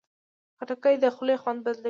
[0.57, 1.79] خټکی د خولې خوند بدلوي.